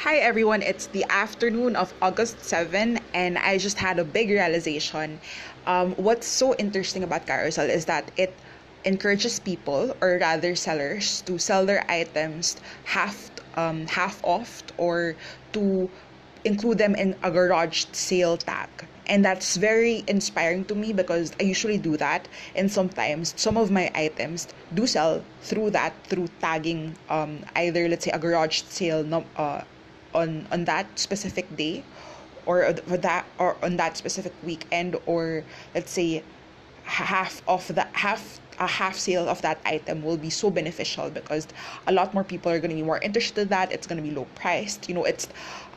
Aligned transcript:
Hi 0.00 0.16
everyone, 0.18 0.60
it's 0.60 0.88
the 0.88 1.06
afternoon 1.08 1.74
of 1.74 1.94
August 2.02 2.44
7 2.44 3.00
and 3.14 3.38
I 3.38 3.56
just 3.56 3.78
had 3.78 3.98
a 3.98 4.04
big 4.04 4.28
realization. 4.28 5.18
Um, 5.66 5.94
what's 5.94 6.26
so 6.26 6.54
interesting 6.56 7.02
about 7.02 7.26
Carousell 7.26 7.70
is 7.70 7.86
that 7.86 8.10
it 8.18 8.34
encourages 8.84 9.40
people 9.40 9.96
or 10.02 10.18
rather 10.20 10.54
sellers 10.54 11.22
to 11.22 11.38
sell 11.38 11.64
their 11.64 11.90
items 11.90 12.58
half 12.84 13.30
um, 13.56 13.86
half 13.86 14.22
off 14.22 14.62
or 14.76 15.16
to 15.54 15.88
include 16.44 16.76
them 16.76 16.94
in 16.94 17.16
a 17.22 17.30
garage 17.30 17.86
sale 17.92 18.36
tag. 18.36 18.68
And 19.06 19.24
that's 19.24 19.56
very 19.56 20.04
inspiring 20.06 20.66
to 20.66 20.74
me 20.74 20.92
because 20.92 21.32
I 21.40 21.44
usually 21.44 21.78
do 21.78 21.96
that. 21.96 22.28
And 22.54 22.70
sometimes 22.70 23.32
some 23.38 23.56
of 23.56 23.70
my 23.70 23.90
items 23.94 24.48
do 24.74 24.86
sell 24.86 25.24
through 25.40 25.70
that 25.70 25.94
through 26.04 26.28
tagging 26.42 26.96
um, 27.08 27.46
either 27.56 27.88
let's 27.88 28.04
say 28.04 28.10
a 28.10 28.18
garage 28.18 28.60
sale 28.68 29.24
uh, 29.36 29.62
on 30.16 30.46
on 30.50 30.64
that 30.64 30.86
specific 30.98 31.46
day 31.56 31.84
or 32.46 32.72
for 32.88 32.96
that 32.96 33.24
or 33.38 33.56
on 33.62 33.76
that 33.76 33.96
specific 33.96 34.32
weekend 34.42 34.96
or 35.06 35.44
let's 35.74 35.92
say 35.92 36.22
half 36.84 37.42
of 37.46 37.66
the 37.74 37.86
half 37.92 38.40
a 38.58 38.66
half 38.66 38.96
sale 38.96 39.28
of 39.28 39.42
that 39.42 39.60
item 39.66 40.02
will 40.02 40.16
be 40.16 40.30
so 40.30 40.50
beneficial 40.50 41.10
because 41.10 41.46
a 41.86 41.92
lot 41.92 42.14
more 42.14 42.24
people 42.24 42.50
are 42.50 42.58
going 42.58 42.70
to 42.70 42.76
be 42.76 42.82
more 42.82 42.98
interested 42.98 43.42
in 43.42 43.48
that. 43.48 43.70
It's 43.70 43.86
going 43.86 44.02
to 44.02 44.08
be 44.08 44.14
low 44.14 44.26
priced. 44.34 44.88
You 44.88 44.94
know 44.94 45.04
it's 45.04 45.28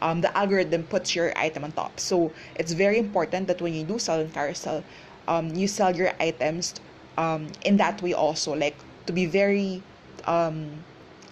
um, 0.01 0.21
the 0.21 0.35
algorithm 0.37 0.83
puts 0.83 1.15
your 1.15 1.37
item 1.37 1.65
on 1.65 1.73
top. 1.73 1.99
So 1.99 2.31
it's 2.55 2.71
very 2.71 2.97
important 2.97 3.47
that 3.47 3.61
when 3.61 3.73
you 3.73 3.83
do 3.83 3.99
sell 3.99 4.21
in 4.21 4.29
Carousell 4.29 4.83
um, 5.27 5.53
you 5.55 5.67
sell 5.67 5.95
your 5.95 6.11
items 6.19 6.73
um, 7.17 7.47
in 7.65 7.77
that 7.77 8.01
way 8.01 8.13
also 8.13 8.55
like 8.55 8.75
to 9.05 9.13
be 9.13 9.25
very 9.25 9.83
um, 10.25 10.83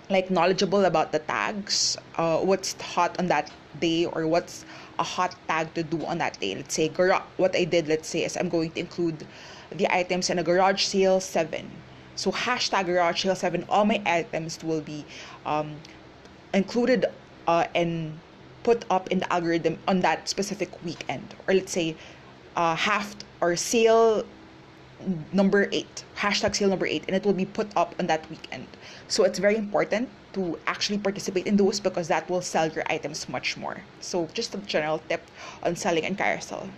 like 0.10 0.32
knowledgeable 0.32 0.86
about 0.86 1.12
the 1.12 1.20
tags 1.20 1.98
uh, 2.16 2.38
what's 2.40 2.80
hot 2.82 3.18
on 3.20 3.28
that 3.28 3.52
day 3.80 4.06
or 4.06 4.26
what's 4.28 4.66
a 5.00 5.04
hot 5.04 5.36
tag 5.48 5.74
to 5.76 5.84
do 5.84 6.04
on 6.06 6.18
that 6.18 6.40
day. 6.40 6.56
Let's 6.56 6.74
say 6.74 6.90
what 7.38 7.56
i 7.56 7.64
did 7.64 7.88
let's 7.88 8.08
say 8.08 8.24
is 8.24 8.36
i'm 8.38 8.50
going 8.50 8.72
to 8.72 8.80
include 8.80 9.28
the 9.72 9.88
items 9.94 10.30
in 10.30 10.40
a 10.40 10.44
garage 10.44 10.84
sale 10.84 11.20
7 11.20 11.70
so 12.16 12.32
hashtag 12.32 12.86
garage 12.86 13.24
sale 13.24 13.36
7 13.36 13.66
all 13.70 13.86
my 13.86 14.02
items 14.06 14.64
will 14.64 14.82
be 14.82 15.06
um, 15.46 15.76
included 16.54 17.06
uh, 17.48 17.66
and 17.76 18.20
put 18.68 18.84
up 18.90 19.08
in 19.08 19.20
the 19.20 19.32
algorithm 19.32 19.80
on 19.88 20.02
that 20.02 20.28
specific 20.28 20.70
weekend. 20.84 21.36
Or 21.48 21.54
let's 21.54 21.72
say 21.72 21.96
uh, 22.56 22.76
half 22.76 23.16
or 23.40 23.56
sale 23.56 24.26
number 25.32 25.70
eight 25.72 26.04
hashtag 26.18 26.56
sale 26.56 26.70
number 26.70 26.88
eight 26.88 27.04
and 27.08 27.16
it 27.16 27.26
will 27.26 27.34
be 27.34 27.46
put 27.46 27.68
up 27.76 27.96
on 28.00 28.08
that 28.08 28.30
weekend. 28.30 28.68
So 29.08 29.24
it's 29.24 29.40
very 29.40 29.56
important 29.56 30.10
to 30.34 30.60
actually 30.68 30.98
participate 30.98 31.48
in 31.48 31.58
those 31.58 31.80
because 31.80 32.08
that 32.08 32.30
will 32.30 32.42
sell 32.42 32.68
your 32.70 32.84
items 32.88 33.30
much 33.30 33.58
more. 33.58 33.84
So 34.02 34.28
just 34.34 34.56
a 34.56 34.58
general 34.60 35.00
tip 35.10 35.22
on 35.64 35.76
selling 35.76 36.06
and 36.06 36.18
Carousell 36.18 36.70